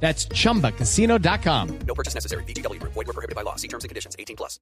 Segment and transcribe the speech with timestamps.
[0.00, 1.68] That's chumbacasino.com.
[1.86, 2.44] No purchase necessary.
[2.44, 2.78] BGW.
[2.82, 3.56] Void were prohibited by law.
[3.56, 4.14] See terms and conditions.
[4.18, 4.60] 18 plus.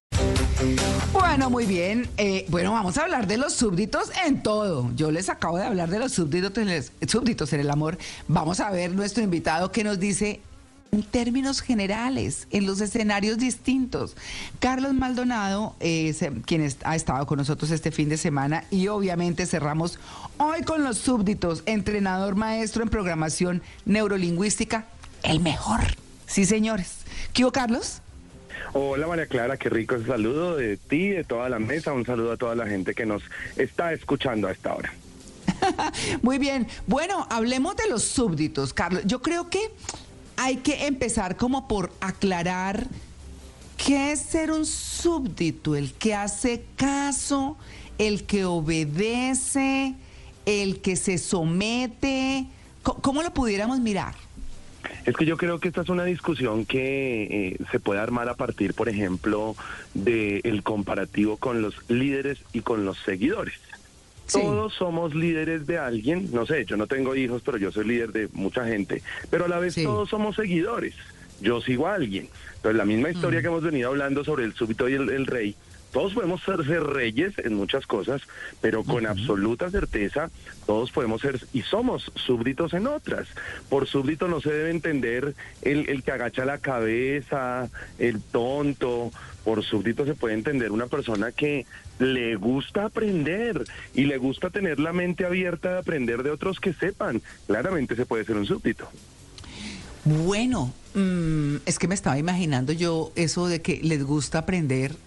[1.11, 2.07] Bueno, muy bien.
[2.17, 4.89] Eh, bueno, vamos a hablar de los súbditos en todo.
[4.95, 7.97] Yo les acabo de hablar de los súbditos en el, súbditos en el amor.
[8.27, 10.39] Vamos a ver nuestro invitado que nos dice
[10.91, 14.15] en términos generales, en los escenarios distintos.
[14.59, 16.15] Carlos Maldonado, eh,
[16.45, 19.99] quien es- ha estado con nosotros este fin de semana y obviamente cerramos
[20.37, 24.85] hoy con los súbditos, entrenador maestro en programación neurolingüística,
[25.25, 25.81] el mejor.
[26.27, 26.99] Sí, señores.
[27.33, 28.01] ¿Qué hubo, Carlos?
[28.73, 32.33] Hola María Clara, qué rico ese saludo de ti, de toda la mesa, un saludo
[32.33, 33.23] a toda la gente que nos
[33.55, 34.93] está escuchando a esta hora.
[36.21, 36.67] Muy bien.
[36.85, 39.03] Bueno, hablemos de los súbditos, Carlos.
[39.05, 39.71] Yo creo que
[40.35, 42.87] hay que empezar como por aclarar
[43.77, 47.57] qué es ser un súbdito, el que hace caso,
[47.97, 49.95] el que obedece,
[50.45, 52.45] el que se somete.
[52.83, 54.24] ¿Cómo lo pudiéramos mirar?
[55.05, 58.33] Es que yo creo que esta es una discusión que eh, se puede armar a
[58.35, 59.55] partir, por ejemplo,
[59.93, 63.59] del comparativo con los líderes y con los seguidores.
[64.27, 64.39] Sí.
[64.41, 68.11] Todos somos líderes de alguien, no sé, yo no tengo hijos, pero yo soy líder
[68.11, 69.83] de mucha gente, pero a la vez Sí.
[69.83, 70.95] todos somos seguidores,
[71.41, 72.27] yo sigo a alguien.
[72.55, 75.55] Entonces la misma historia que hemos venido hablando sobre el súbito y el, el rey,
[75.95, 78.21] todos podemos ser, ser reyes en muchas cosas,
[78.59, 80.29] pero con absoluta certeza
[80.65, 83.29] todos podemos ser y somos súbditos en otras.
[83.69, 89.09] Por súbdito no se debe entender el, el que agacha la cabeza, el tonto.
[89.45, 91.65] Por súbdito se puede entender una persona que
[91.99, 96.73] le gusta aprender y le gusta tener la mente abierta de aprender de otros que
[96.73, 97.21] sepan.
[97.47, 98.89] Claramente se puede ser un súbdito.
[100.03, 104.97] Bueno, mm, es que me estaba imaginando yo eso de que les gusta aprender.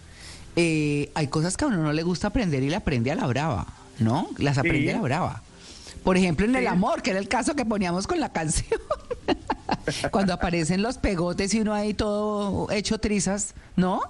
[0.60, 3.28] Eh, hay cosas que a uno no le gusta aprender y le aprende a la
[3.28, 3.64] brava,
[4.00, 4.26] ¿no?
[4.38, 4.90] Las aprende Sí.
[4.90, 5.42] a la brava.
[6.02, 8.80] Por ejemplo, en el amor, que era el caso que poníamos con la canción.
[10.10, 14.00] Cuando aparecen los pegotes y uno ahí todo hecho trizas, ¿no?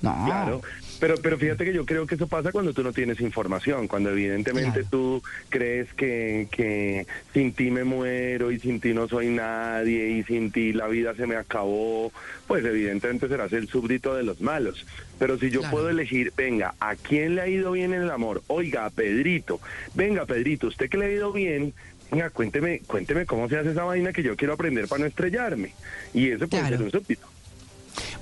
[0.00, 0.24] No.
[0.24, 0.62] Claro,
[1.02, 4.10] pero, pero fíjate que yo creo que eso pasa cuando tú no tienes información, cuando
[4.10, 4.88] evidentemente Claro.
[4.88, 10.22] tú crees que, que sin ti me muero y sin ti no soy nadie y
[10.22, 12.12] sin ti la vida se me acabó,
[12.46, 14.86] pues evidentemente serás el súbdito de los malos.
[15.18, 15.72] Pero si yo Claro.
[15.76, 18.44] puedo elegir, venga, ¿a quién le ha ido bien en el amor?
[18.46, 19.60] Oiga, a Pedrito,
[19.94, 21.74] venga Pedrito, usted que le ha ido bien,
[22.12, 25.74] venga, cuénteme, cuénteme cómo se hace esa vaina que yo quiero aprender para no estrellarme.
[26.14, 26.76] Y eso puede Claro.
[26.76, 27.31] ser un súbdito.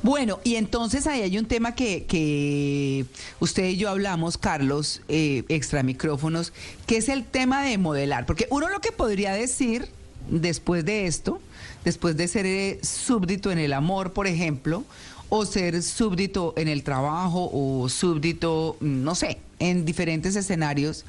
[0.03, 3.05] Bueno, y entonces ahí hay un tema que,
[3.39, 6.53] usted y yo hablamos, Carlos, eh, extra micrófonos,
[6.87, 8.27] que es el tema de modelar.
[8.27, 9.89] Porque uno lo que podría decir
[10.31, 11.41] después de esto,
[11.85, 14.85] después de ser eh, súbdito en el amor, por ejemplo,
[15.29, 21.05] o ser súbdito en el trabajo, o súbdito, mm, no sé, en diferentes escenarios,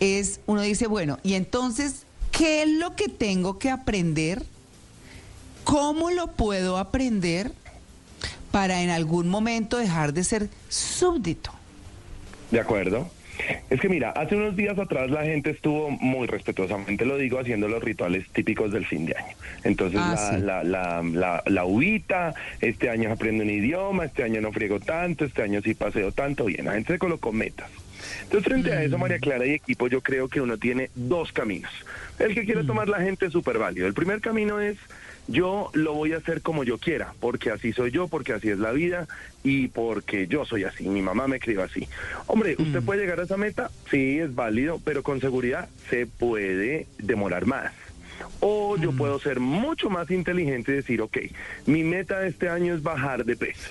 [0.00, 4.44] es, uno dice, bueno, y entonces, ¿qué es lo que tengo que aprender?
[5.62, 7.52] ¿Cómo lo puedo aprender
[8.54, 11.50] para en algún momento dejar de ser súbdito?
[12.52, 13.10] De acuerdo.
[13.68, 17.66] Es que mira, hace unos días atrás la gente estuvo muy respetuosamente, lo digo, haciendo
[17.66, 19.34] los rituales típicos del fin de año.
[19.64, 20.44] Entonces Ah, la, sí.
[20.46, 25.24] la, la, la, la uvita, este año aprendo un idioma, este año no friego tanto,
[25.24, 27.68] este año sí paseo tanto, bien, la gente se colocó metas.
[28.22, 28.82] Entonces frente a Mm.
[28.84, 31.72] eso, María Clara y equipo, yo creo que uno tiene dos caminos.
[32.20, 32.46] El que Mm.
[32.46, 33.88] quiere tomar la gente es súper válido.
[33.88, 34.76] El primer camino es
[35.26, 38.58] yo lo voy a hacer como yo quiera, porque así soy yo, porque así es
[38.58, 39.06] la vida
[39.42, 41.88] y porque yo soy así, mi mamá me crió así.
[42.26, 43.70] Hombre, ¿usted puede llegar a esa meta?
[43.90, 47.72] Sí, es válido, pero con seguridad se puede demorar más.
[48.40, 51.18] O yo puedo ser mucho más inteligente y decir, ok,
[51.66, 53.70] mi meta de este año es bajar de peso.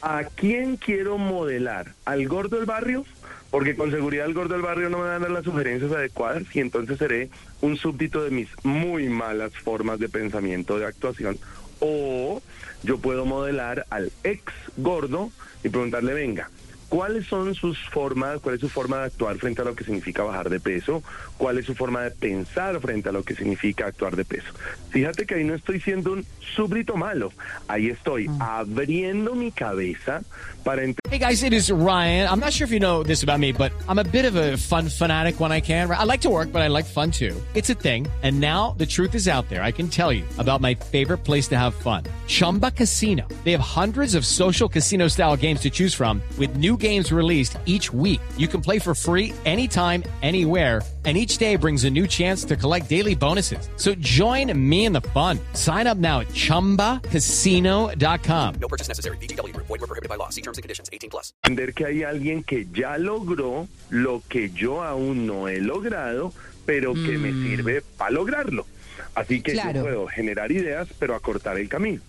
[0.00, 1.94] ¿A quién quiero modelar?
[2.04, 3.04] ¿Al gordo del barrio?
[3.50, 6.44] Porque con seguridad el gordo del barrio no me va a dar las sugerencias adecuadas
[6.54, 7.30] y entonces seré
[7.62, 11.38] un súbdito de mis muy malas formas de pensamiento, de actuación.
[11.80, 12.42] O
[12.82, 14.42] yo puedo modelar al ex
[14.76, 15.30] gordo
[15.64, 16.50] y preguntarle, venga,
[16.88, 20.22] cuáles son sus formas, cuál es su forma de actuar frente a lo que significa
[20.22, 21.02] bajar de peso,
[21.36, 24.48] cuál es su forma de pensar frente a lo que significa actuar de peso.
[24.90, 26.24] Fíjate que ahí no estoy siendo un
[26.56, 27.32] súbdito malo,
[27.68, 30.22] ahí estoy abriendo mi cabeza
[30.64, 30.98] para entender.
[31.10, 32.28] Hey guys, it is Ryan.
[32.28, 34.56] I'm not sure if you know this about me, but I'm a bit of a
[34.56, 35.90] fun fanatic when I can.
[35.90, 37.34] I like to work, but I like fun too.
[37.54, 38.06] It's a thing.
[38.22, 39.62] And now the truth is out there.
[39.62, 42.04] I can tell you about my favorite place to have fun.
[42.26, 43.26] Chumba Casino.
[43.44, 47.56] They have hundreds of social casino style games to choose from with new games released
[47.66, 48.20] each week.
[48.36, 50.82] You can play for free anytime, anywhere.
[51.06, 53.68] And each day brings a new chance to collect daily bonuses.
[53.76, 55.38] So join me in the fun.
[55.54, 58.54] Sign up now at chumbacasino.com.
[58.60, 59.16] No purchase necessary.
[59.18, 59.66] VGW Group.
[59.68, 60.28] Void were prohibited by law.
[60.28, 60.90] See terms and conditions.
[60.92, 61.32] 18 plus.
[61.44, 66.32] entender que hay alguien que ya logró lo que yo aún no he logrado,
[66.66, 68.66] pero que me sirve para lograrlo.
[69.14, 69.78] Así que Claro.
[69.80, 72.02] yo puedo generar ideas, pero acortar el camino.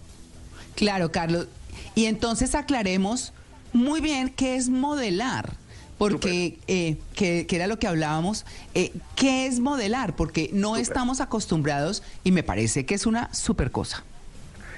[0.76, 1.48] Claro, Carlos.
[1.96, 3.32] Y entonces aclaremos
[3.74, 5.54] muy bien qué es modelar.
[5.98, 10.16] Porque, eh, que, que era lo que hablábamos, eh, ¿qué es modelar?
[10.16, 14.06] Porque no estamos acostumbrados y me parece que es una super cosa.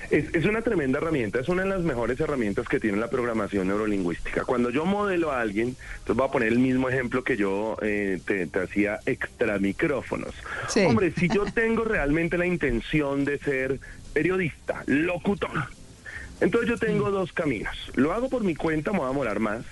[0.10, 3.68] Es, es una tremenda herramienta, es una de las mejores herramientas que tiene la programación
[3.68, 4.46] neurolingüística.
[4.46, 8.20] Cuando yo modelo a alguien, entonces voy a poner el mismo ejemplo que yo eh,
[8.26, 10.34] te, te hacía extra micrófonos.
[10.70, 10.82] Sí.
[10.82, 13.80] Hombre, si yo tengo realmente la intención de ser
[14.12, 15.70] periodista, locutor,
[16.42, 17.76] entonces yo tengo dos caminos.
[17.96, 19.64] Lo hago por mi cuenta, me voy a morar más,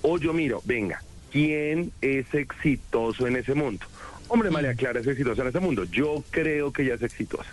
[0.00, 3.84] o yo miro, venga, ¿quién es exitoso en ese mundo?
[4.28, 5.84] Hombre, María Clara es exitosa en ese mundo.
[5.84, 7.50] Yo creo que ella es exitosa.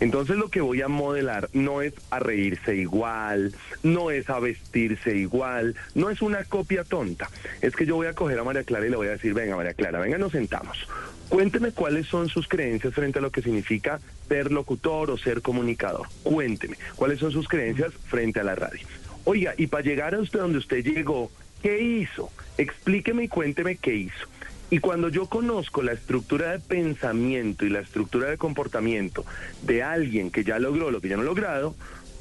[0.00, 5.14] Entonces lo que voy a modelar no es a reírse igual, no es a vestirse
[5.14, 7.28] igual, no es una copia tonta.
[7.60, 9.56] Es que yo voy a coger a María Clara y le voy a decir, venga
[9.56, 10.88] María Clara, venga, nos sentamos.
[11.32, 13.98] Cuénteme cuáles son sus creencias frente a lo que significa
[14.28, 16.06] ser locutor o ser comunicador.
[16.22, 18.86] Cuénteme cuáles son sus creencias frente a la radio.
[19.24, 21.30] Oiga, y para llegar a usted donde usted llegó,
[21.62, 22.30] ¿qué hizo?
[22.58, 24.26] Explíqueme y cuénteme qué hizo.
[24.68, 29.24] Y cuando yo conozco la estructura de pensamiento y la estructura de comportamiento
[29.62, 31.74] de alguien que ya logró lo que yo no he logrado,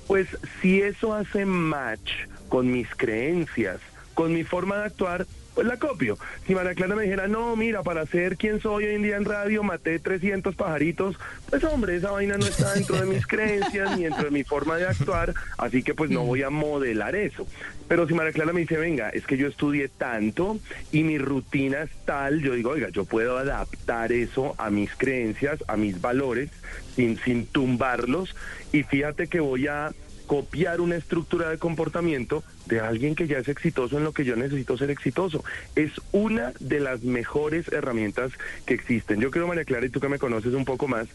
[0.08, 0.30] pues
[0.62, 2.12] si eso hace match
[2.48, 3.82] con mis creencias,
[4.14, 6.18] con mi forma de actuar, pues la copio.
[6.48, 9.26] Si María Clara me dijera, no, mira, para ser quien soy hoy en día en
[9.26, 11.18] radio, maté 300 pajaritos,
[11.50, 14.78] pues hombre, esa vaina no está dentro de mis creencias ni dentro de mi forma
[14.78, 17.48] de actuar, así que pues no voy a modelar eso.
[17.88, 20.60] Pero si María Clara me dice, venga, es que yo estudié tanto
[20.94, 25.62] y mi rutina es tal, yo digo, oiga, yo puedo adaptar eso a mis creencias,
[25.68, 26.50] a mis valores,
[26.96, 28.34] sin, sin tumbarlos,
[28.72, 29.92] y fíjate que voy a
[30.32, 34.38] copiar una estructura de comportamiento de alguien que ya es exitoso en lo que yo
[34.38, 35.44] necesito ser exitoso.
[35.76, 38.32] Es una de las mejores herramientas
[38.66, 39.20] que existen.
[39.20, 41.10] Yo creo, María Clara, y tú que me conoces un poco más,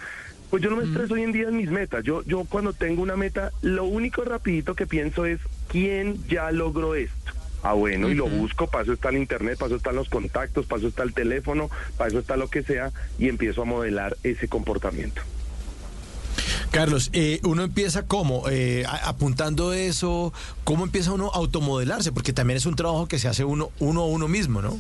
[0.51, 2.05] pues yo no me estreso hoy en día en mis metas.
[2.05, 6.95] Yo, yo cuando tengo una meta, lo único rapidito que pienso es quién ya logró
[6.95, 7.33] esto.
[7.63, 10.67] Ah, bueno, y lo busco, para eso está el internet, para eso están los contactos,
[10.67, 14.15] para eso está el teléfono, para eso está lo que sea, y empiezo a modelar
[14.23, 15.23] ese comportamiento.
[16.77, 20.33] Carlos, eh, uno empieza como Eh, apuntando eso,
[20.65, 22.13] ¿cómo empieza uno a automodelarse?
[22.13, 24.79] Porque también es un trabajo que se hace uno uno a uno mismo, ¿no?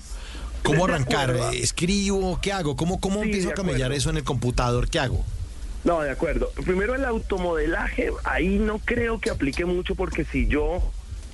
[0.62, 1.30] ¿Cómo arrancar?
[1.34, 2.38] Eh, ¿Escribo?
[2.42, 2.76] ¿Qué hago?
[2.76, 4.88] ¿Cómo, cómo Sí, empiezo a camellar eso en el computador?
[4.88, 5.24] ¿Qué hago?
[5.84, 6.50] No, de acuerdo.
[6.64, 10.82] Primero el automodelaje, ahí no creo que aplique mucho porque si yo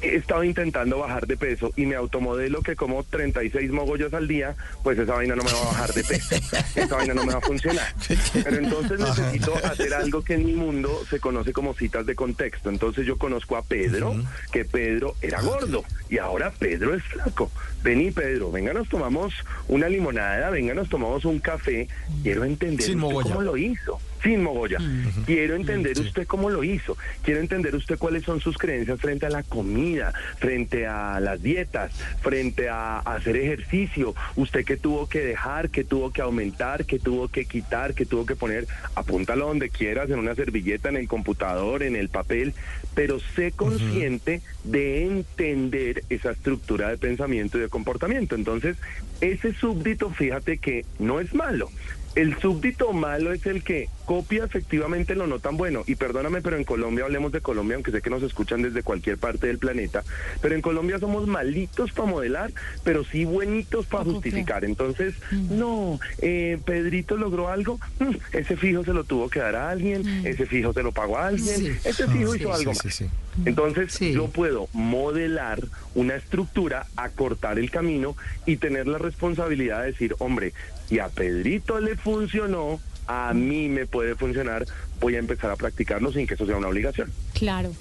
[0.02, 4.56] he estado intentando bajar de peso y me automodelo que como 36 mogollos al día,
[4.82, 6.34] pues esa vaina no me va a bajar de peso.
[6.74, 7.94] esa vaina no me va a funcionar.
[8.32, 12.68] Pero entonces necesito hacer algo que en mi mundo se conoce como citas de contexto.
[12.68, 14.14] Entonces yo conozco a Pedro,
[14.50, 17.50] que Pedro era gordo y ahora Pedro es flaco.
[17.82, 19.32] Vení Pedro, venga nos tomamos
[19.68, 21.88] una limonada, venga nos tomamos un café.
[22.22, 24.00] Quiero entender cómo lo hizo.
[24.22, 24.78] Sin mogolla.
[25.26, 26.96] Quiero entender usted cómo lo hizo.
[27.22, 31.92] Quiero entender usted cuáles son sus creencias frente a la comida, frente a las dietas,
[32.20, 34.14] frente a, hacer ejercicio.
[34.36, 38.24] Usted qué tuvo que dejar, qué tuvo que aumentar, qué tuvo que quitar, qué tuvo
[38.24, 38.66] que poner.
[38.94, 42.54] Apúntalo donde quieras, en una servilleta, en el computador, en el papel,
[42.94, 48.34] pero sé consciente de entender esa estructura de pensamiento y de comportamiento.
[48.34, 48.76] Entonces,
[49.20, 51.70] ese súbdito, fíjate que no es malo.
[52.14, 55.82] El súbdito malo es el que copia efectivamente lo no tan bueno.
[55.86, 59.16] Y perdóname, pero en Colombia, hablemos de Colombia, aunque sé que nos escuchan desde cualquier
[59.16, 60.02] parte del planeta,
[60.42, 62.52] pero en Colombia somos malitos para modelar,
[62.84, 64.64] pero sí buenitos para Pa' justificar.
[64.64, 65.14] Entonces,
[65.50, 70.26] no, eh, Pedrito logró algo, mm, ese fijo se lo tuvo que dar a alguien,
[70.26, 71.72] ese fijo se lo pagó a alguien, Sí.
[71.84, 73.12] ese fijo Sí, hizo sí, algo sí, más.
[73.36, 73.42] Sí.
[73.46, 74.12] Entonces Sí.
[74.12, 75.60] yo puedo modelar
[75.94, 80.52] una estructura, acortar el camino y tener la responsabilidad de decir, hombre,
[80.88, 84.64] si a Pedrito le funcionó, a mí me puede funcionar
[85.02, 87.12] voy a empezar a practicarlo sin que eso sea una obligación.
[87.34, 87.72] Claro.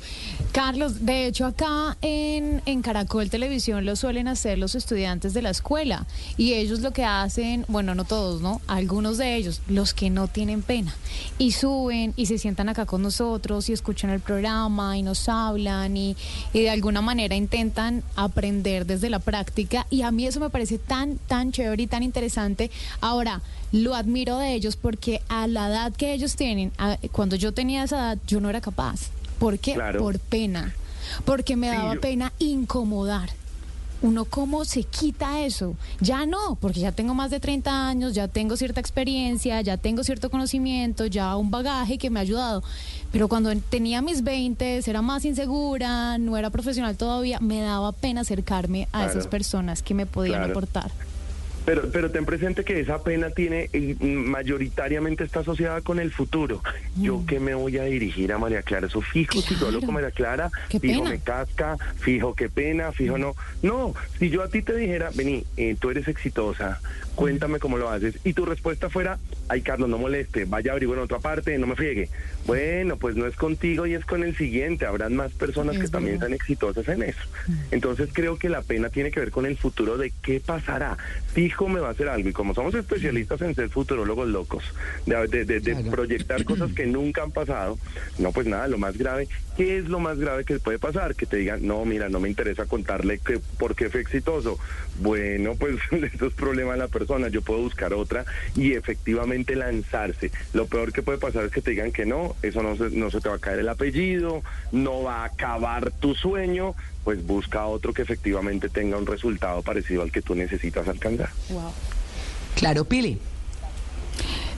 [0.52, 5.52] Carlos, de hecho acá en, en Caracol Televisión lo suelen hacer los estudiantes de la
[5.52, 8.60] escuela y ellos lo que hacen, bueno, no todos, ¿no?
[8.68, 10.96] Algunos de ellos, los que no tienen pena,
[11.38, 15.96] y suben y se sientan acá con nosotros y escuchan el programa y nos hablan
[15.96, 16.18] y,
[16.54, 20.80] y de alguna manera intentan aprender desde la práctica y a mí eso me parece
[20.80, 22.72] tan, tan chévere y tan interesante.
[23.00, 26.72] Ahora, lo admiro de ellos porque a la edad que ellos tienen,
[27.12, 29.10] cuando yo tenía esa edad, yo no era capaz.
[29.40, 29.74] ¿Por qué?
[29.74, 30.00] Claro.
[30.00, 30.74] Por pena.
[31.26, 33.30] Porque me Sí, daba yo- pena incomodar.
[34.04, 35.76] Uno cómo se quita eso.
[36.00, 40.04] Ya no, porque ya tengo más de 30 años, ya tengo cierta experiencia, ya tengo
[40.04, 42.64] cierto conocimiento, ya un bagaje que me ha ayudado.
[43.12, 48.22] Pero cuando tenía mis 20, era más insegura, no era profesional todavía, me daba pena
[48.22, 49.12] acercarme a Claro.
[49.12, 50.52] esas personas que me podían Claro.
[50.54, 50.92] aportar.
[51.66, 56.62] Pero, pero ten presente que esa pena tiene, eh, mayoritariamente está asociada con el futuro.
[56.98, 59.94] Yo que me voy a dirigir a María Clara, eso fijo, si yo hablo con
[59.94, 61.10] María Clara, Qué fijo pena.
[61.12, 63.36] me casca, fijo qué pena, fijo no.
[63.62, 66.82] No, si yo a ti te dijera, vení, eh, tú eres exitosa,
[67.22, 70.98] cuéntame cómo lo haces, y tu respuesta fuera, ay Carlos, no moleste, vaya a averiguar
[70.98, 72.10] en otra parte, no me friegue.
[72.48, 76.18] Bueno, pues no es contigo y es con el siguiente, habrán más personas que también
[76.18, 77.22] sean exitosas en eso.
[77.70, 80.98] Entonces creo que la pena tiene que ver con el futuro de qué pasará.
[81.32, 84.64] Fijo me va a hacer algo y como somos especialistas en ser futurólogos locos,
[85.06, 85.92] de, de- de- de Claro.
[85.92, 87.78] proyectar cosas que nunca han pasado,
[88.18, 91.14] no pues nada, lo más grave, ¿qué es lo más grave que puede pasar?
[91.14, 94.58] Que te digan, no, mira, no me interesa contarle que, por qué fue exitoso.
[95.00, 95.76] Bueno, pues
[96.14, 98.26] eso es problema de la persona, yo puedo buscar otra
[98.56, 100.32] y efectivamente lanzarse.
[100.54, 103.12] Lo peor que puede pasar es que te digan que no, eso no se, no
[103.12, 107.66] se te va a caer el apellido, no va a acabar tu sueño, pues busca
[107.66, 111.30] otro que efectivamente tenga un resultado parecido al que tú necesitas alcanzar.
[111.50, 111.72] Wow.
[112.56, 113.18] Claro, Pili.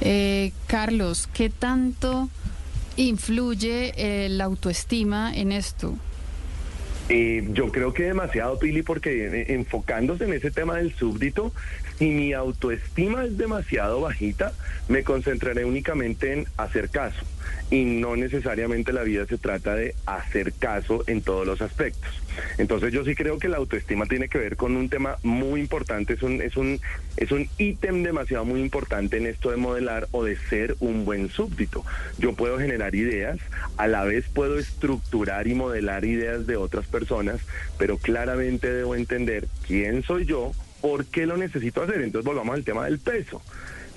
[0.01, 2.29] Eh, Carlos, ¿qué tanto
[2.98, 5.95] influye eh, la autoestima en esto?
[7.15, 11.53] Eh, yo creo que demasiado, Pili, porque eh, enfocándose en ese tema del súbdito,
[12.00, 14.53] si mi autoestima es demasiado bajita,
[14.88, 17.24] me concentraré únicamente en hacer caso.
[17.69, 22.12] Y no necesariamente la vida se trata de hacer caso en todos los aspectos.
[22.57, 26.13] Entonces yo sí creo que la autoestima tiene que ver con un tema muy importante,
[26.13, 26.79] es un, es un,
[27.17, 31.29] es un ítem demasiado muy importante en esto de modelar o de ser un buen
[31.29, 31.85] súbdito.
[32.17, 33.39] Yo puedo generar ideas,
[33.77, 37.41] a la vez puedo estructurar y modelar ideas de otras personas,
[37.77, 42.01] pero claramente debo entender quién soy yo, por qué lo necesito hacer.
[42.01, 43.41] Entonces volvamos al tema del peso.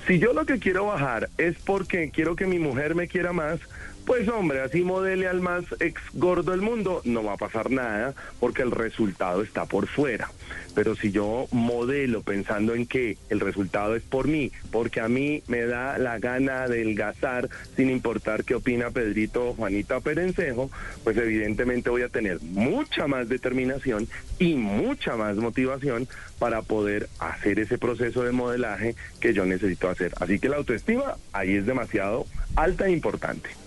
[0.07, 3.59] Si yo lo que quiero bajar es porque quiero que mi mujer me quiera más,
[4.07, 8.15] pues hombre, así modele al más ex gordo del mundo, no va a pasar nada
[8.39, 10.31] porque el resultado está por fuera.
[10.77, 15.43] Pero si yo modelo pensando en que el resultado es por mí, porque a mí
[15.49, 20.71] me da la gana de adelgazar sin importar qué opina Pedrito o Juanita Perencejo,
[21.03, 24.07] pues evidentemente voy a tener mucha más determinación
[24.39, 26.07] y mucha más motivación
[26.39, 30.13] para poder hacer ese proceso de modelaje que yo necesito hacer.
[30.21, 33.66] Así que la autoestima ahí es demasiado alta e importante.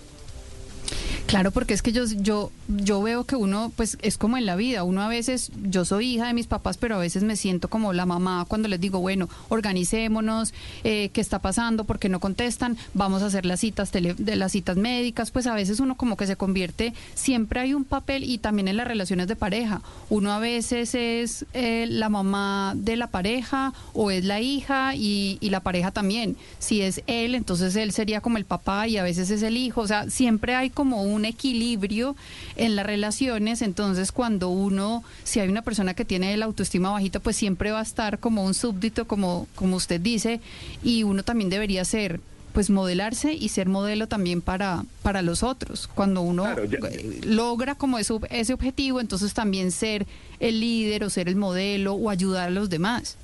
[1.30, 4.56] Claro, porque es que yo, yo, yo veo que uno, pues es como en la
[4.56, 7.68] vida, uno a veces, yo soy hija de mis papás, pero a veces me siento
[7.68, 12.18] como la mamá cuando les digo, bueno, organicémonos, eh, qué está pasando, por qué no
[12.18, 15.96] contestan, vamos a hacer las citas tele- de las citas médicas, pues a veces uno
[15.96, 19.82] como que se convierte, siempre hay un papel y también en las relaciones de pareja,
[20.08, 25.38] uno a veces es eh, la mamá de la pareja o es la hija y,
[25.40, 29.04] y la pareja también, si es él, entonces él sería como el papá y a
[29.04, 32.16] veces es el hijo, o sea, siempre hay como un equilibrio
[32.56, 37.20] en las relaciones, entonces cuando uno, si hay una persona que tiene la autoestima bajita,
[37.20, 40.40] pues siempre va a estar como un súbdito, como, como usted dice,
[40.82, 42.20] y uno también debería ser
[42.52, 45.86] pues modelarse y ser modelo también para, para los otros.
[45.94, 50.04] Cuando uno Claro, ya- eh, logra como ese, ese objetivo, entonces también ser
[50.40, 53.16] el líder o ser el modelo o ayudar a los demás.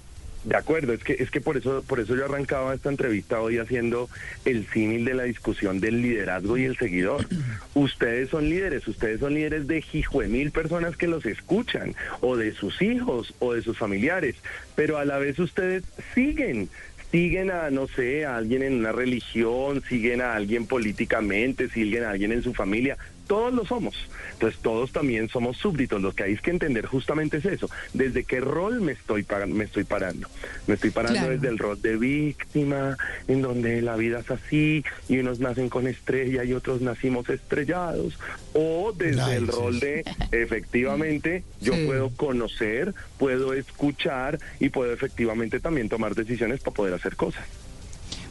[0.47, 3.59] De acuerdo, es que es que por eso por eso yo arrancaba esta entrevista hoy
[3.59, 4.09] haciendo
[4.45, 7.27] el símil de la discusión del liderazgo y el seguidor.
[7.75, 9.85] Ustedes son líderes, ustedes son líderes de
[10.29, 14.37] mil personas que los escuchan o de sus hijos o de sus familiares,
[14.77, 15.83] pero a la vez ustedes
[16.15, 16.69] siguen
[17.11, 22.11] siguen a, no sé, a alguien en una religión, siguen a alguien políticamente, siguen a
[22.11, 23.95] alguien en su familia, todos lo somos.
[24.35, 26.01] Entonces todos también somos súbditos.
[26.01, 27.69] Lo que hay es que entender justamente es eso.
[27.93, 30.29] ¿Desde qué rol me estoy, me estoy parando?
[30.67, 31.33] Me estoy parando Claro.
[31.35, 32.97] desde el rol de víctima,
[33.29, 38.19] en donde la vida es así y unos nacen con estrella y otros nacimos estrellados.
[38.53, 41.85] O desde el rol de, efectivamente, yo Sí.
[41.87, 47.45] puedo conocer, puedo escuchar y puedo efectivamente también tomar decisiones para poder hacer cosas.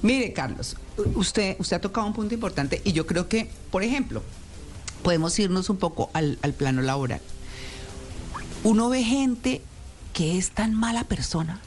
[0.02, 0.78] Mire, Carlos,
[1.16, 4.22] usted, usted ha tocado un punto importante y yo creo que, por ejemplo,
[5.06, 7.22] podemos irnos un poco al, al plano laboral.
[8.64, 9.62] Uno ve gente
[10.14, 11.62] que es tan mala persona,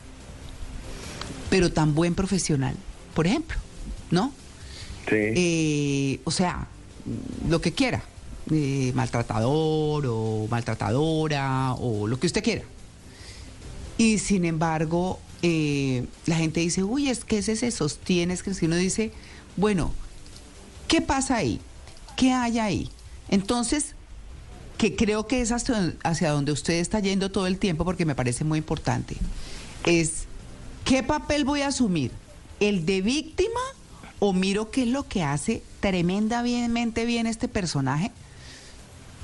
[1.48, 2.74] pero tan buen profesional,
[3.14, 3.56] por ejemplo,
[4.10, 4.32] ¿no?
[5.08, 5.14] Sí.
[5.14, 6.66] Eh, o sea,
[7.48, 8.02] lo que quiera,
[8.50, 12.64] eh, maltratador o maltratadora o lo que usted quiera.
[13.98, 18.52] Y sin embargo, eh, la gente dice, uy, es que ese se sostiene, es que
[18.52, 19.12] si uno dice,
[19.56, 19.92] bueno,
[20.88, 21.60] ¿qué pasa ahí?
[22.16, 22.90] ¿Qué hay ahí?
[23.30, 23.94] Entonces,
[24.78, 28.14] que creo que es hasta- hacia donde usted está yendo todo el tiempo, porque me
[28.14, 29.16] parece muy importante,
[29.84, 30.24] es,
[30.84, 32.12] ¿qué papel voy a asumir?
[32.60, 33.60] ¿El de víctima
[34.20, 38.10] o miro qué es lo que hace tremendamente bien este personaje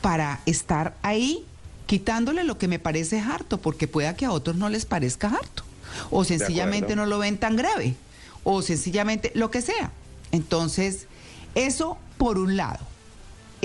[0.00, 1.44] para estar ahí
[1.86, 5.62] quitándole lo que me parece harto, porque pueda que a otros no les parezca harto,
[6.10, 7.94] o sencillamente no lo ven tan grave,
[8.42, 9.90] o sencillamente lo que sea.
[10.32, 11.06] Entonces,
[11.54, 12.80] eso por un lado.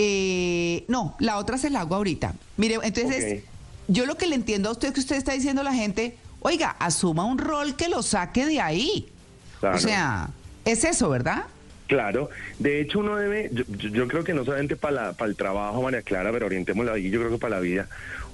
[0.02, 2.34] Eh, no, la otra se la hago ahorita.
[2.56, 3.44] Mire, entonces,
[3.90, 6.70] yo lo que le entiendo a usted que usted está diciendo a la gente, oiga,
[6.80, 9.10] asuma un rol que lo saque de ahí.
[9.60, 9.76] Claro.
[9.76, 10.30] O sea,
[10.64, 11.44] es eso, ¿verdad?
[11.88, 12.30] Claro,
[12.60, 16.32] de hecho uno debe, yo, yo- creo que no solamente para, el trabajo, María Clara,
[16.32, 17.90] pero orientémoslo ahí, yo creo que para la vida.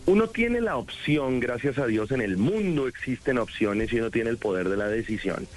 [0.05, 4.29] Uno tiene la opción, gracias a Dios, en el mundo existen opciones y uno tiene
[4.29, 5.48] el poder de la decisión.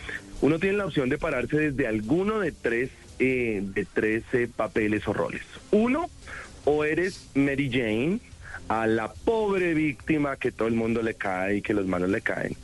[0.40, 2.88] Uno tiene la opción de pararse desde alguno de tres,
[3.18, 5.42] eh, de tres eh, papeles o roles.
[5.70, 6.08] Uno,
[6.64, 8.20] o eres Mary Jane,
[8.68, 12.20] a la pobre víctima que todo el mundo le cae y que los malos le
[12.20, 12.54] caen.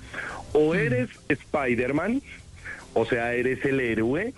[0.52, 2.22] O eres Spider-Man,
[2.92, 4.34] o sea, eres el héroe,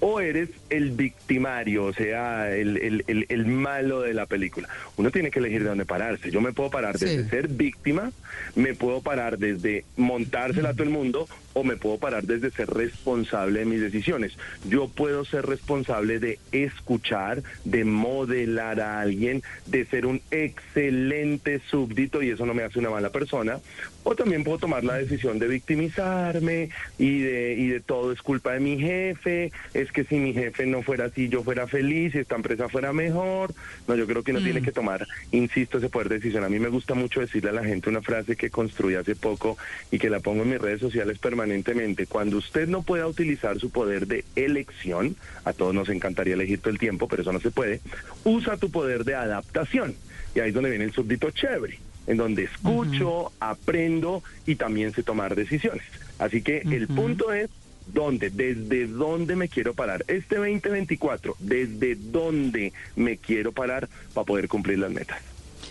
[0.00, 4.68] o eres el victimario, o sea, el, el- el- el malo de la película.
[4.96, 6.30] Uno tiene que elegir de dónde pararse.
[6.30, 7.06] Yo me puedo parar Sí.
[7.06, 8.12] desde ser víctima,
[8.54, 12.68] me puedo parar desde montársela a todo el mundo, o me puedo parar desde ser
[12.68, 14.36] responsable de mis decisiones.
[14.68, 22.22] Yo puedo ser responsable de escuchar, de modelar a alguien, de ser un excelente súbdito,
[22.22, 23.58] y eso no me hace una mala persona.
[24.04, 28.52] O también puedo tomar la decisión de victimizarme y de, y de todo es culpa
[28.52, 32.18] de mi jefe, es que si mi jefe no fuera así, yo fuera feliz, si
[32.18, 33.52] esta empresa fuera mejor.
[33.86, 36.44] No, yo creo que uno tiene que tomar, insisto, ese poder de decisión.
[36.44, 39.58] A mí me gusta mucho decirle a la gente una frase que construí hace poco
[39.90, 42.06] y que la pongo en mis redes sociales permanentemente.
[42.06, 45.14] Cuando usted no pueda utilizar su poder de elección,
[45.44, 47.80] a todos nos encantaría elegir todo el tiempo, pero eso no se puede,
[48.24, 49.94] usa tu poder de adaptación.
[50.34, 51.78] Y ahí es donde viene el súbdito chévere
[52.08, 55.84] en donde escucho, aprendo y también sé tomar decisiones.
[56.18, 57.50] Así que el punto es
[57.86, 60.04] dónde, desde dónde me quiero parar.
[60.08, 65.20] Este 2024, desde dónde me quiero parar para poder cumplir las metas.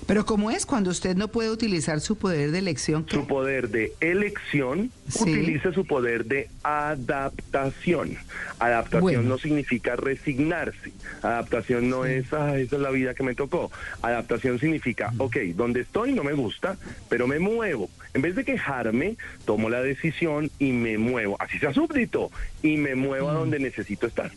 [0.08, 3.04] Pero ¿cómo es cuando usted no puede utilizar su poder de elección?
[3.04, 3.16] ¿qué?
[3.16, 5.24] Su poder de elección, Sí.
[5.24, 8.16] utilice su poder de adaptación.
[8.58, 9.22] Adaptación Bueno.
[9.24, 10.94] no significa resignarse.
[11.22, 13.70] Adaptación no es, ah, esa es la vida que me tocó.
[14.02, 16.78] Adaptación significa, ok, donde estoy no me gusta,
[17.10, 17.90] pero me muevo.
[18.14, 21.36] En vez de quejarme, tomo la decisión y me muevo.
[21.40, 22.32] Así sea súbdito.
[22.64, 24.32] Y me muevo a donde necesito estar.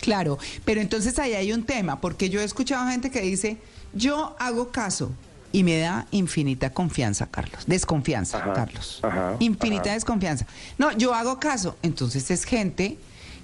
[0.00, 3.56] Claro, pero entonces ahí hay un tema, porque yo he escuchado gente que dice,
[3.92, 5.10] yo hago caso
[5.52, 9.94] y me da infinita confianza, Carlos, desconfianza, Ajá, Carlos, ajá, infinita ajá.
[9.94, 10.46] desconfianza.
[10.76, 12.98] No, yo hago caso, entonces es gente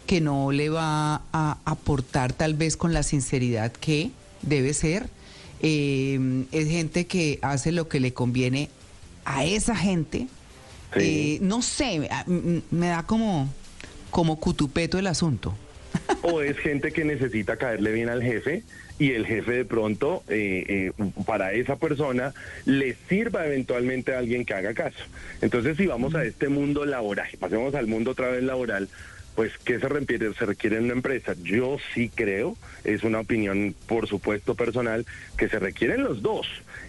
[0.07, 4.11] que no le va a aportar tal vez con la sinceridad que
[4.43, 5.09] debe ser,
[5.67, 8.69] Eh, es gente que hace lo que le conviene
[9.25, 10.29] a esa gente,
[10.93, 11.01] Sí.
[11.01, 12.09] Eh, no sé,
[12.71, 13.49] me da como,
[14.11, 15.55] como cutupeto el asunto.
[16.23, 18.63] o es gente que necesita caerle bien al jefe
[18.99, 22.33] y el jefe de pronto eh, eh, para esa persona
[22.65, 25.05] le sirva eventualmente a alguien que haga caso.
[25.41, 28.89] Entonces si vamos a este mundo laboral, pasemos al mundo otra vez laboral,
[29.35, 31.35] pues ¿qué se requiere, se requiere en una empresa?
[31.43, 36.47] Yo sí creo, es una opinión por supuesto personal, que se requieren los dos,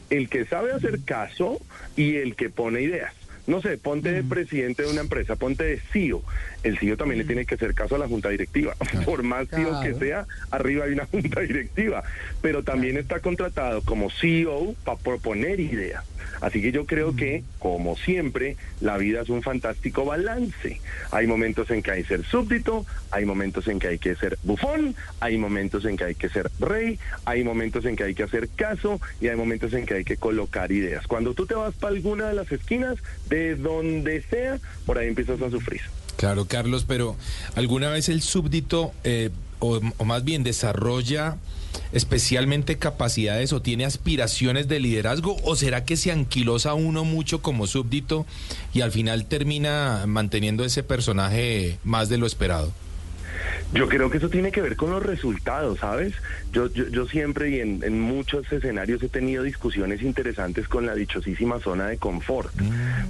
[0.09, 1.59] el que sabe hacer caso
[1.95, 3.13] y el que pone ideas.
[3.47, 6.23] No sé, ponte de presidente de una empresa, ponte de CEO.
[6.63, 8.75] El CEO también le tiene que hacer caso a la junta directiva.
[9.05, 12.03] Por más CEO que sea, arriba hay una junta directiva.
[12.41, 16.03] Pero también está contratado como CEO para proponer ideas.
[16.41, 20.81] Así que yo creo que, como siempre, la vida es un fantástico balance.
[21.11, 24.37] Hay momentos en que hay que ser súbdito, hay momentos en que hay que ser
[24.43, 28.23] bufón, hay momentos en que hay que ser rey, hay momentos en que hay que
[28.23, 31.07] hacer caso y hay momentos en que hay que colocar ideas.
[31.07, 32.97] Cuando tú te vas para alguna de las esquinas,
[33.29, 35.81] de donde sea, por ahí empiezas a sufrir.
[36.17, 37.15] Claro, Carlos, pero
[37.55, 41.37] ¿alguna vez el súbdito eh, o, o más bien desarrolla
[41.91, 47.67] especialmente capacidades o tiene aspiraciones de liderazgo o será que se anquilosa uno mucho como
[47.67, 48.25] súbdito
[48.73, 52.71] y al final termina manteniendo ese personaje más de lo esperado?
[53.73, 56.13] Yo creo que eso tiene que ver con los resultados, ¿sabes?
[56.53, 60.95] Yo, yo, yo siempre y en, en muchos escenarios he tenido discusiones interesantes con la
[60.95, 62.53] dichosísima zona de confort.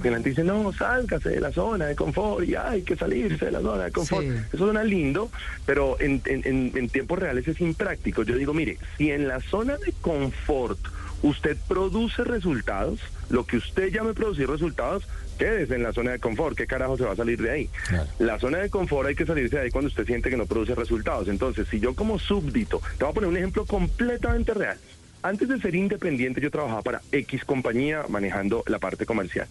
[0.02, 3.44] Que la gente dice, no, sálgase de la zona de confort y hay que salirse
[3.46, 4.24] de la zona de confort.
[4.26, 4.32] Sí.
[4.52, 5.30] Eso suena lindo,
[5.64, 8.22] pero en, en- en tiempos reales es impráctico.
[8.24, 10.80] Yo digo, mire, si en la zona de confort
[11.22, 15.06] usted produce resultados, lo que usted llame producir resultados,
[15.38, 16.56] quédese en la zona de confort.
[16.56, 17.70] ¿Qué carajo se va a salir de ahí?
[17.88, 18.08] Claro.
[18.18, 20.74] La zona de confort hay que salirse de ahí cuando usted siente que no produce
[20.74, 21.28] resultados.
[21.28, 24.78] Entonces, si yo como súbdito, te voy a poner un ejemplo completamente real.
[25.22, 29.48] Antes de ser independiente, yo trabajaba para X compañía manejando la parte comercial.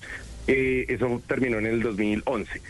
[0.48, 2.62] Eh, eso terminó en el 2011.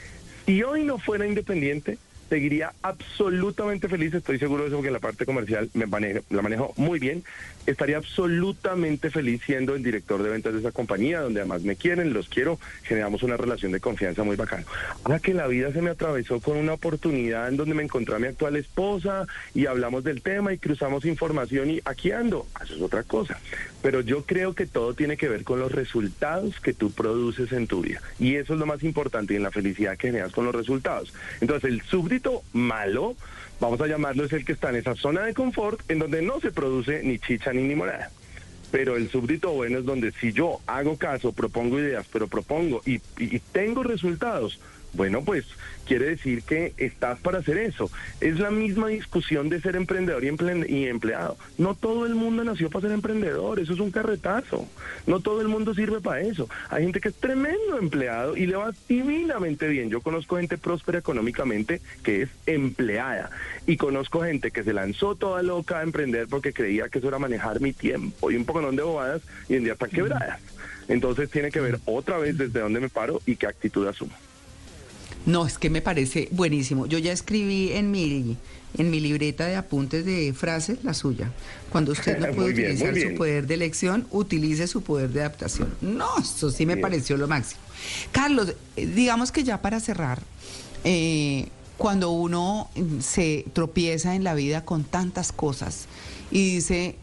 [0.46, 1.98] Si hoy no fuera independiente,
[2.30, 6.74] seguiría absolutamente feliz, estoy seguro de eso porque la parte comercial me manejo- la manejo
[6.78, 7.24] muy bien,
[7.66, 12.14] estaría absolutamente feliz siendo el director de ventas de esa compañía, donde además me quieren,
[12.14, 14.64] los quiero, generamos una relación de confianza muy bacana.
[15.04, 18.20] Ahora que la vida se me atravesó con una oportunidad en donde me encontré a
[18.20, 22.82] mi actual esposa y hablamos del tema y cruzamos información y aquí ando, eso es
[22.82, 23.40] otra cosa.
[23.82, 27.68] Pero yo creo que todo tiene que ver con los resultados que tú produces en
[27.68, 28.02] tu vida.
[28.20, 31.14] Y eso es lo más importante y en la felicidad que generas con los resultados.
[31.40, 31.82] Entonces, el
[32.54, 33.16] malo,
[33.60, 36.40] vamos a llamarlo, es el que está en esa zona de confort en donde no
[36.40, 38.12] se produce ni chicha ni limonada.
[38.72, 43.00] Pero el súbdito bueno es donde si yo hago caso, propongo ideas, pero propongo y
[43.52, 44.60] tengo resultados,
[44.96, 45.46] bueno, pues
[45.86, 47.92] quiere decir que estás para hacer eso.
[48.22, 51.38] Es la misma discusión de ser emprendedor y, emple- y empleado.
[51.58, 54.68] No todo el mundo nació para ser emprendedor, eso es un carretazo.
[55.06, 56.50] No todo el mundo sirve para eso.
[56.70, 59.90] Hay gente que es tremendo empleado y le va divinamente bien.
[59.90, 63.30] Yo conozco gente próspera económicamente que es empleada
[63.68, 67.20] y conozco gente que se lanzó toda loca a emprender porque creía que eso era
[67.20, 70.40] manejar mi tiempo y un poco de bobadas y en día están quebradas.
[70.88, 74.14] Entonces tiene que ver otra vez desde dónde me paro y qué actitud asumo.
[75.26, 76.86] No, es que me parece buenísimo.
[76.86, 78.38] Yo ya escribí en mi,
[78.78, 81.32] en mi libreta de apuntes de frases la suya.
[81.72, 85.74] Cuando usted no puede bien, utilizar su poder de elección, utilice su poder de adaptación.
[85.82, 86.82] No, eso sí me Bien.
[86.84, 87.62] pareció lo máximo.
[88.12, 90.22] Carlos, eh, digamos que ya para cerrar,
[90.84, 95.88] eh, cuando uno mm, se tropieza en la vida con tantas cosas
[96.32, 96.96] y dice,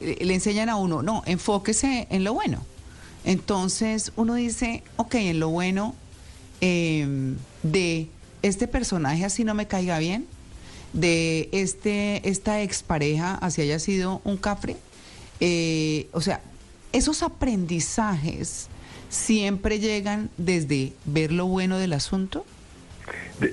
[0.00, 2.64] eh, le enseñan a uno, no, enfóquese en lo bueno.
[3.24, 5.94] Entonces uno dice, ok, en lo bueno
[6.60, 8.08] eh, de
[8.42, 10.26] este personaje así no me caiga bien,
[10.92, 14.76] de este esta expareja así haya sido un cafre.
[15.40, 16.40] Eh, o sea,
[16.92, 18.68] esos aprendizajes
[19.08, 22.44] siempre llegan desde ver lo bueno del asunto.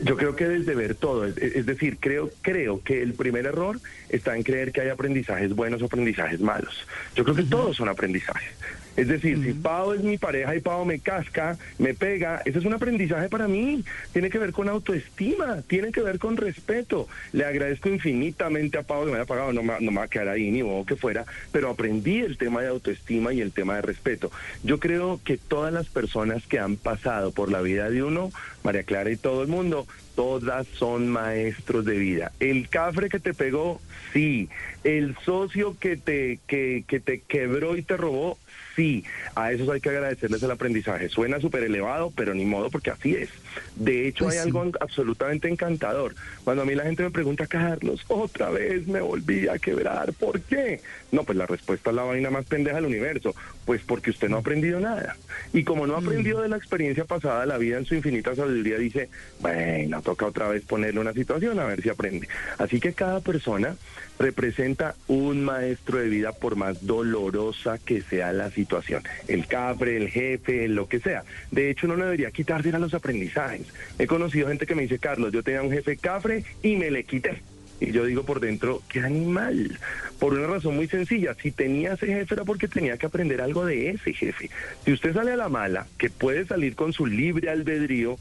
[0.03, 3.79] Yo creo que desde ver todo, es, es decir, creo, creo que el primer error
[4.09, 6.87] está en creer que hay aprendizajes buenos o aprendizajes malos.
[7.15, 8.51] Yo creo que todos son aprendizajes.
[8.95, 12.65] Es decir, si Pau es mi pareja y Pau me casca, me pega, ese es
[12.65, 13.83] un aprendizaje para mí.
[14.13, 17.07] Tiene que ver con autoestima, tiene que ver con respeto.
[17.33, 20.07] Le agradezco infinitamente a Pau que me haya pagado, no me, no me va a
[20.07, 23.75] quedar ahí ni modo que fuera, pero aprendí el tema de autoestima y el tema
[23.75, 24.31] de respeto.
[24.63, 28.31] Yo creo que todas las personas que han pasado por la vida de uno,
[28.63, 29.74] María Clara y todo el mundo,
[30.15, 32.31] todas son maestros de vida.
[32.39, 33.81] El cafre que te pegó,
[34.13, 34.49] sí.
[34.85, 38.37] El socio que te, que, que te quebró y te robó,
[38.75, 39.03] sí.
[39.33, 41.09] A esos hay que agradecerles el aprendizaje.
[41.09, 43.29] Suena súper elevado, pero ni modo porque así es.
[43.75, 44.47] De hecho, Pues hay sí.
[44.47, 46.13] algo absolutamente encantador.
[46.43, 50.39] Cuando a mí la gente me pregunta, Carlos, otra vez me volví a quebrar, ¿por
[50.41, 50.81] qué?
[51.11, 53.33] No, pues la respuesta es la vaina más pendeja del universo.
[53.65, 55.17] Pues porque usted no ha aprendido nada.
[55.51, 58.77] Y como no ha aprendido de la experiencia pasada, la vida en su infinita sabiduría
[58.77, 62.27] dice, bueno, toca otra vez ponerle una situación a ver si aprende.
[62.59, 63.75] Así que cada persona
[64.19, 69.03] representa un maestro de vida por más dolorosa que sea la situación.
[69.27, 71.23] El capre, el jefe, lo que sea.
[71.51, 73.67] De hecho, uno no debería quitarse a los aprendizajes.
[73.99, 77.03] He conocido gente que me dice, Carlos, yo tenía un jefe cafre y me le
[77.03, 77.41] quité.
[77.79, 79.77] Y yo digo por dentro, qué animal.
[80.19, 83.65] Por una razón muy sencilla, si tenía ese jefe era porque tenía que aprender algo
[83.65, 84.49] de ese jefe.
[84.85, 88.17] Si usted sale a la mala, que puede salir con su libre albedrío,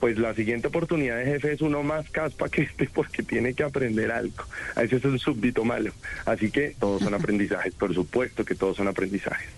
[0.00, 3.62] pues la siguiente oportunidad de jefe es uno más caspa que este porque tiene que
[3.62, 4.44] aprender algo.
[4.74, 5.92] A ese es un súbdito malo.
[6.24, 9.48] Así que todos son aprendizajes, por supuesto que todos son aprendizajes.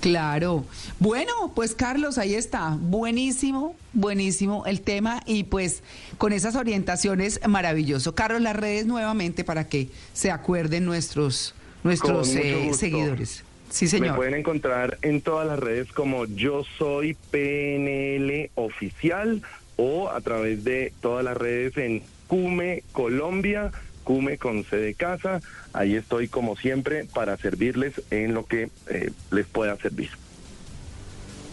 [0.00, 0.64] Claro.
[1.00, 2.76] Bueno, pues Carlos, ahí está.
[2.78, 5.82] Buenísimo, buenísimo el tema y pues
[6.18, 8.14] con esas orientaciones maravilloso.
[8.14, 13.42] Carlos, las redes nuevamente para que se acuerden nuestros nuestros eh, seguidores.
[13.70, 14.16] Sí, Me señor.
[14.16, 19.42] pueden encontrar en todas las redes como yo soy PNL oficial
[19.76, 23.72] o a través de todas las redes en Cume Colombia,
[24.04, 25.40] Cume con C de casa.
[25.72, 30.10] Ahí estoy como siempre para servirles en lo que eh, les pueda servir.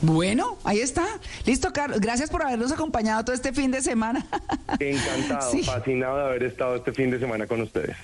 [0.01, 1.05] Bueno, ahí está.
[1.45, 1.99] Listo, Carlos.
[2.01, 4.25] Gracias por habernos acompañado todo este fin de semana.
[4.79, 5.63] Encantado, Sí.
[5.63, 7.95] fascinado de haber estado este fin de semana con ustedes.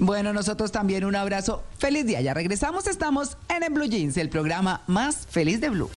[0.00, 1.62] Bueno, nosotros también un abrazo.
[1.78, 2.22] Feliz día.
[2.22, 2.86] Ya regresamos.
[2.86, 5.88] Estamos en el Blue Jeans, el programa más feliz de Blue.